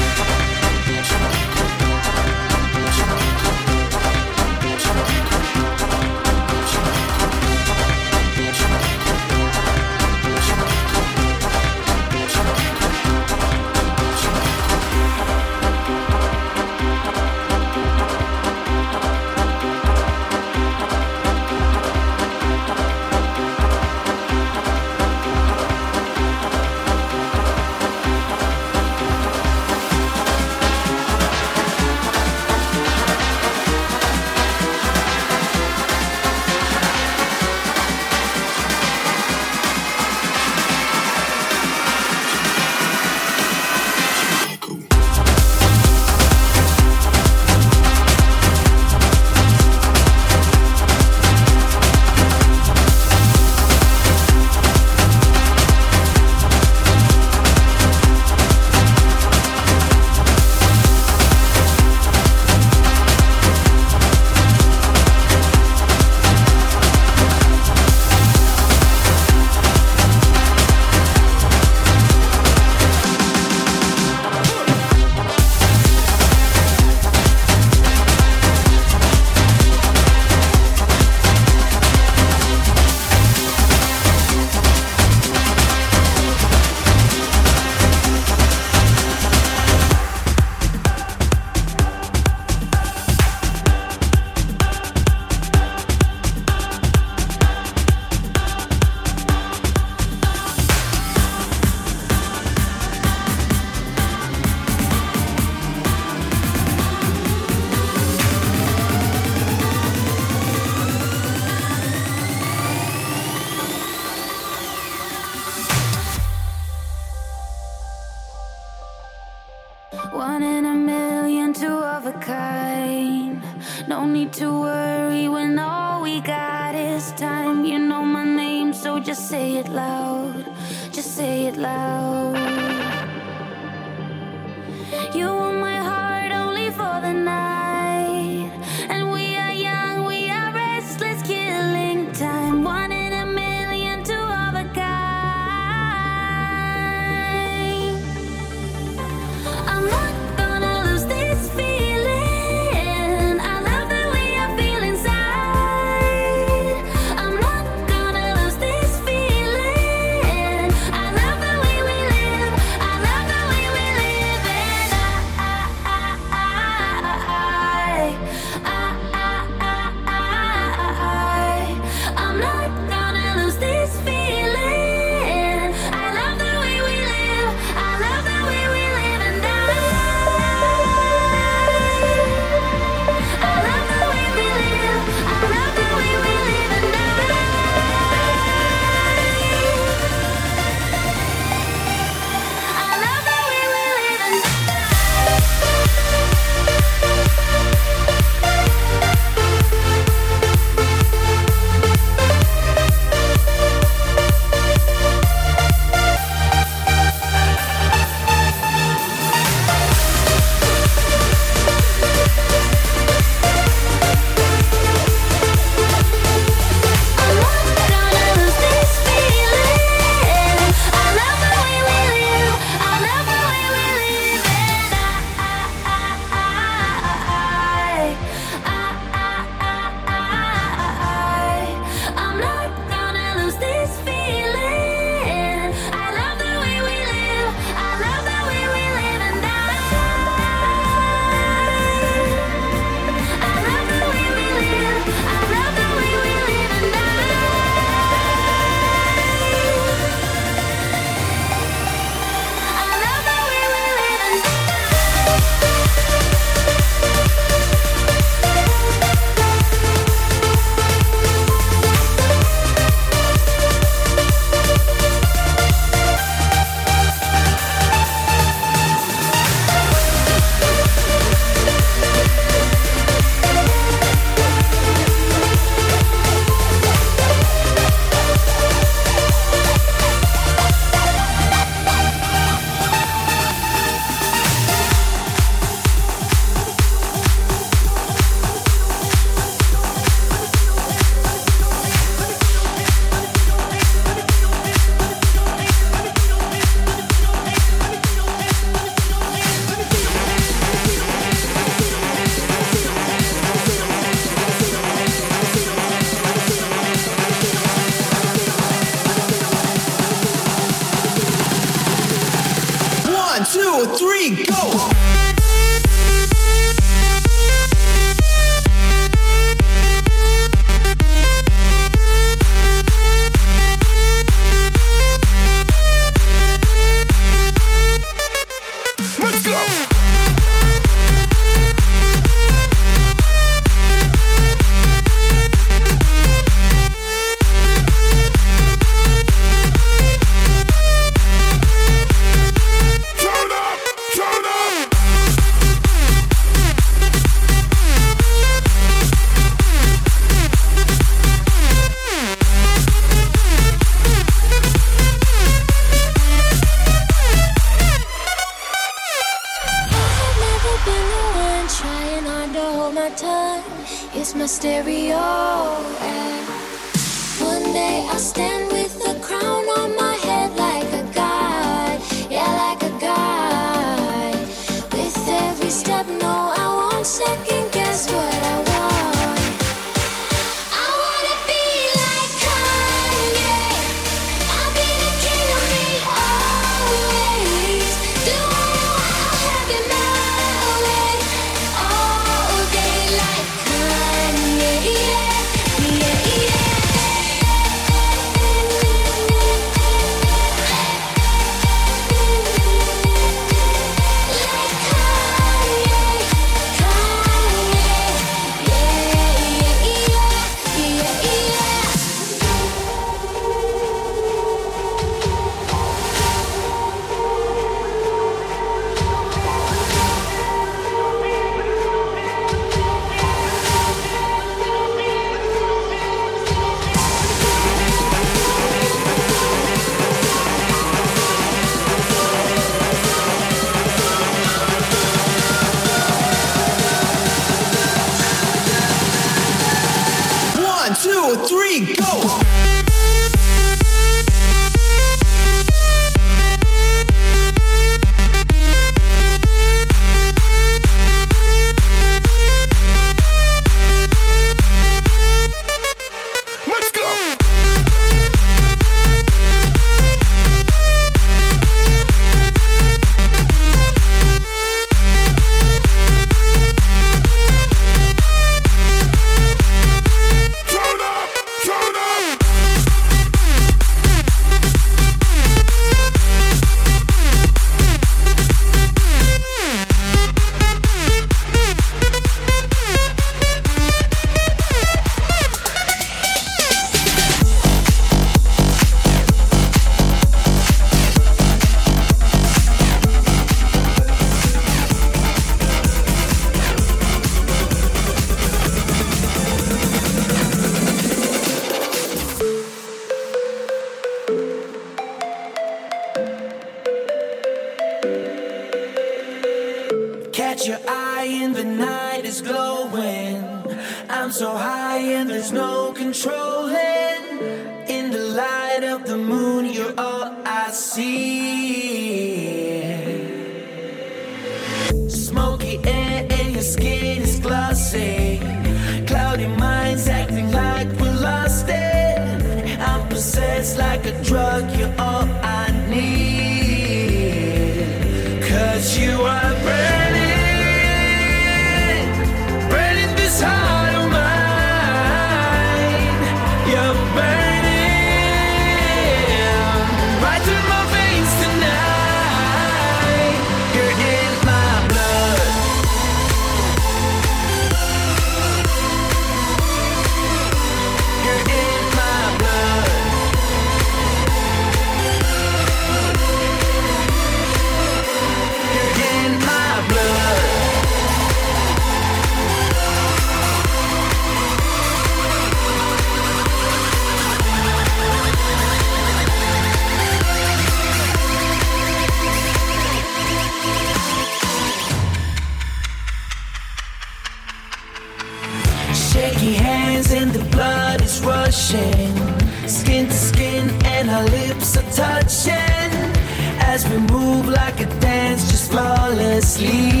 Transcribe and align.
Flawlessly. 599.31 600.00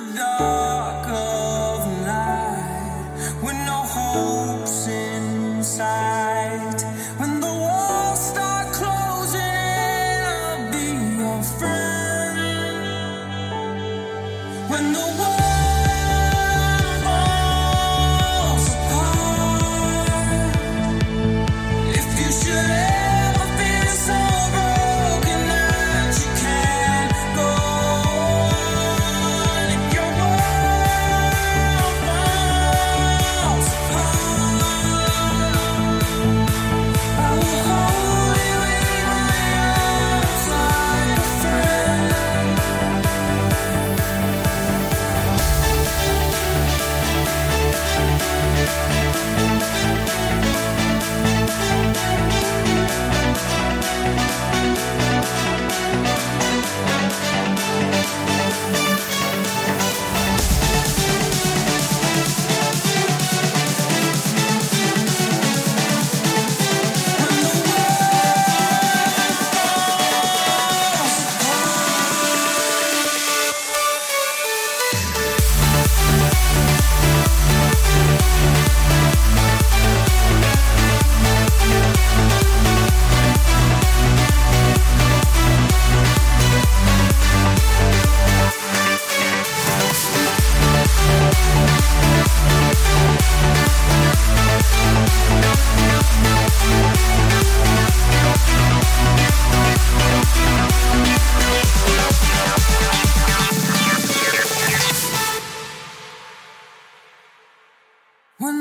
the 0.00 0.14
dark. 0.14 0.57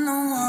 no 0.08 0.14
one 0.24 0.47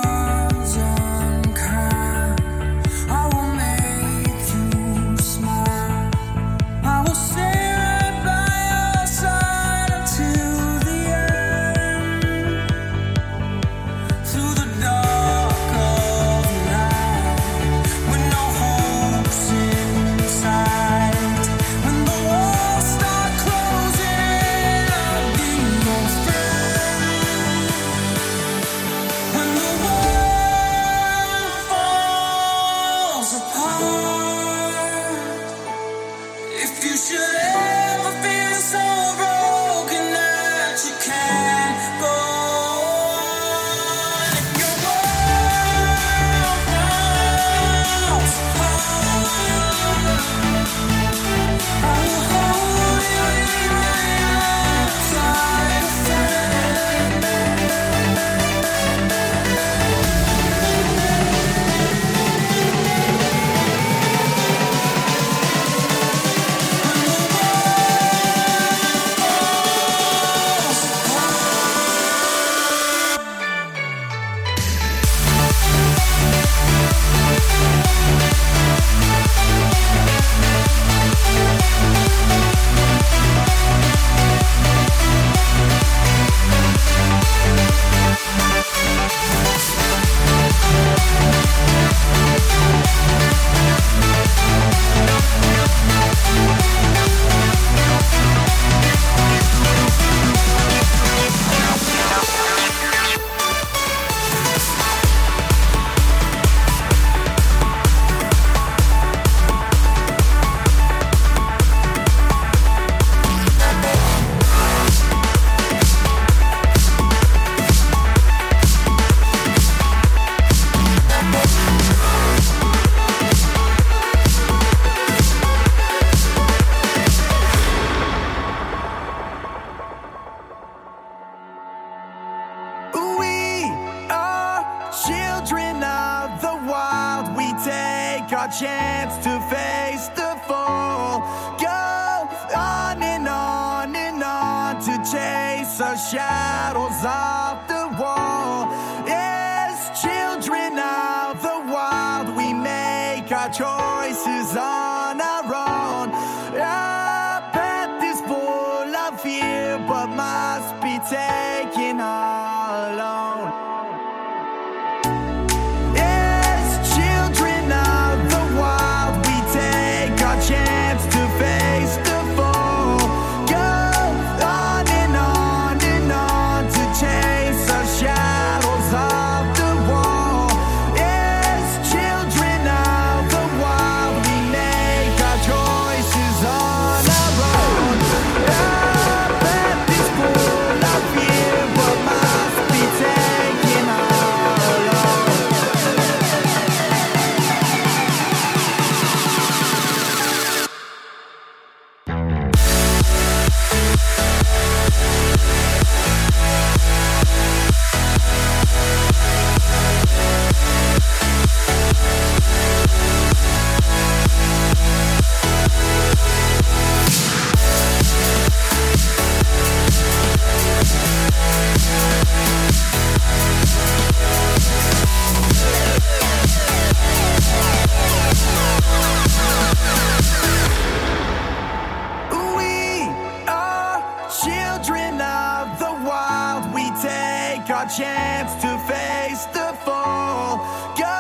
chance 237.98 238.54
to 238.62 238.78
face 238.86 239.44
the 239.46 239.76
fall. 239.84 240.58
Go 240.96 241.18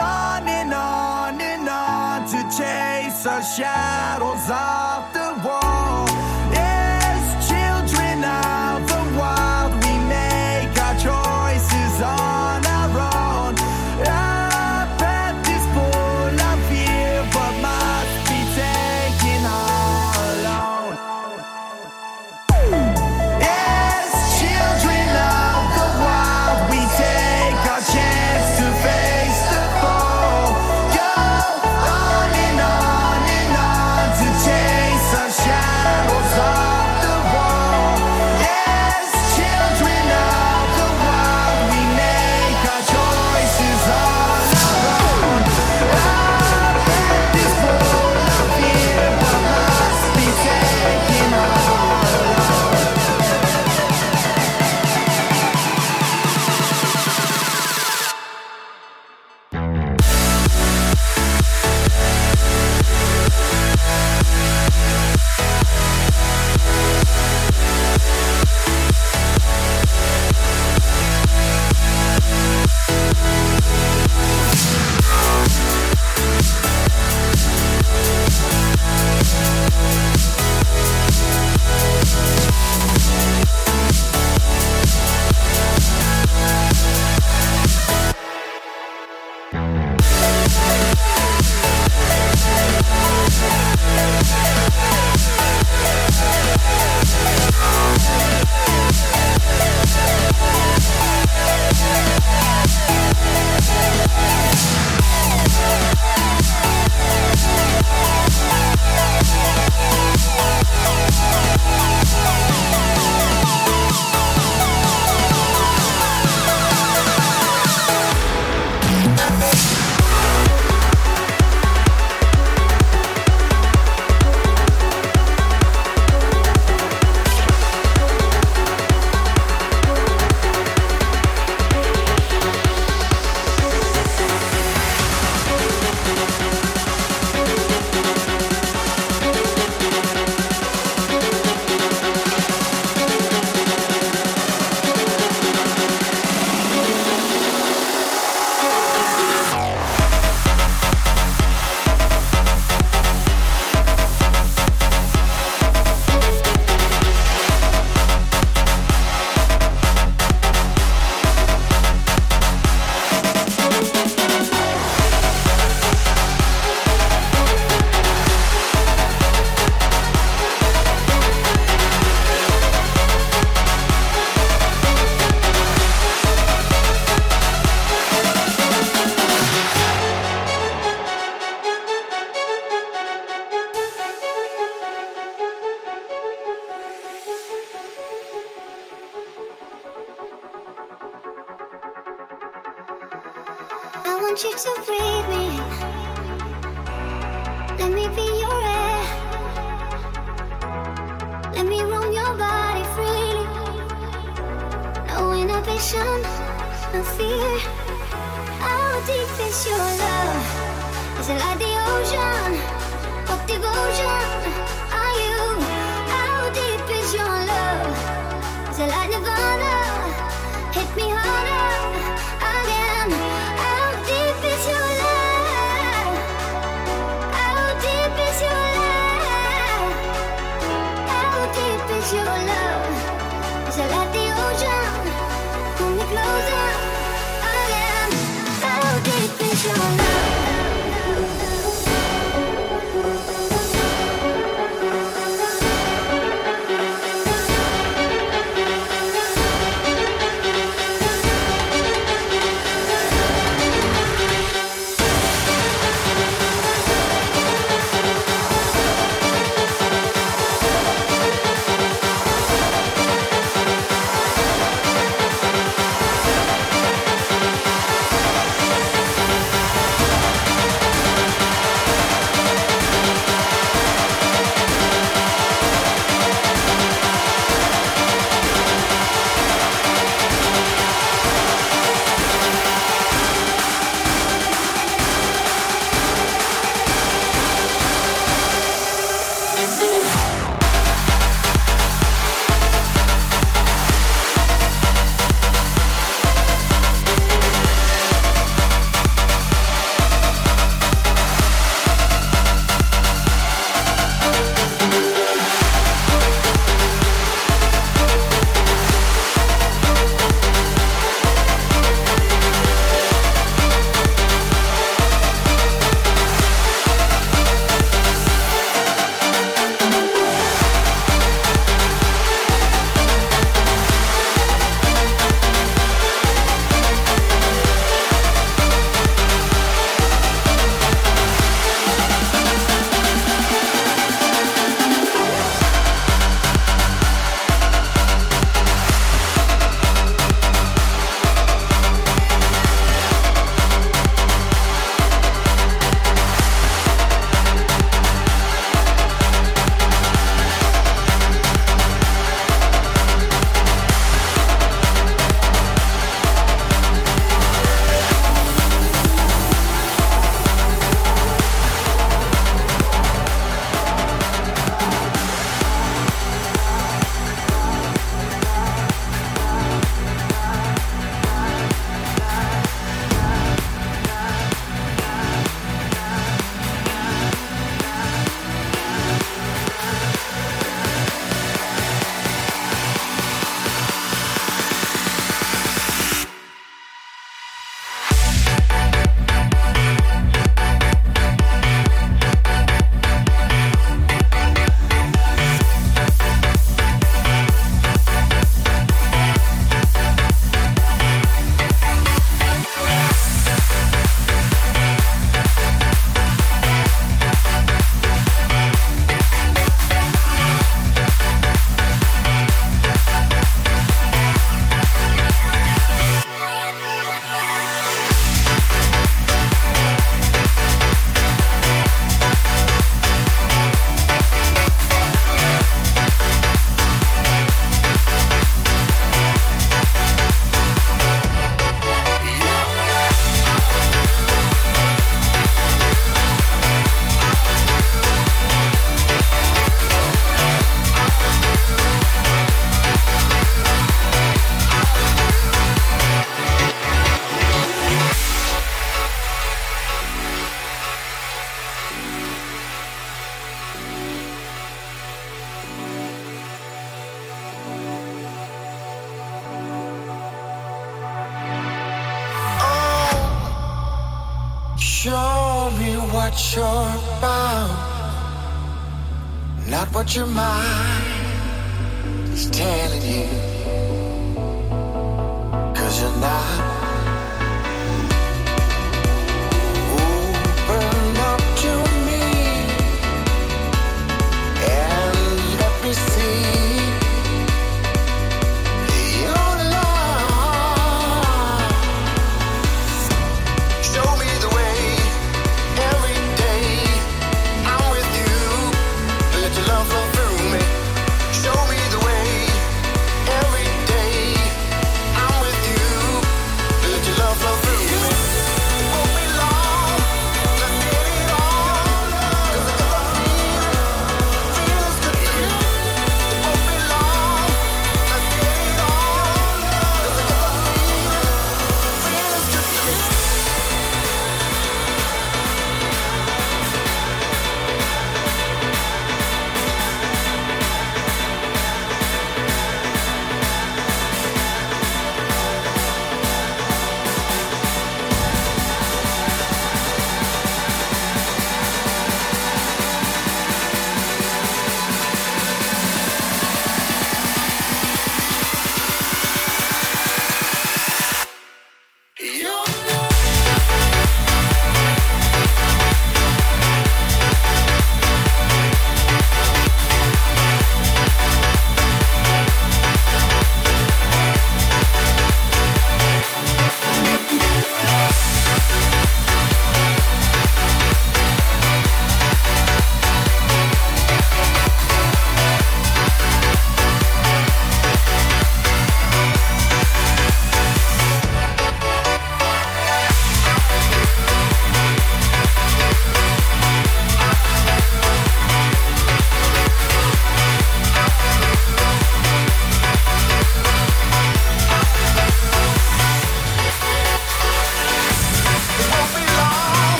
on 0.00 0.46
and 0.46 0.72
on 0.72 1.40
and 1.40 1.68
on 1.68 2.24
to 2.28 2.38
chase 2.56 3.26
our 3.26 3.42
shadows. 3.42 4.48
On. 4.48 4.95